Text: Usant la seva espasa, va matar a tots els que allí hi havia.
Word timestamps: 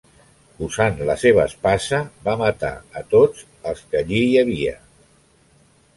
Usant 0.67 0.95
la 1.09 1.15
seva 1.23 1.43
espasa, 1.49 1.99
va 2.29 2.35
matar 2.43 2.73
a 3.03 3.07
tots 3.15 3.47
els 3.73 3.85
que 3.93 4.01
allí 4.03 4.27
hi 4.31 4.35
havia. 4.45 4.75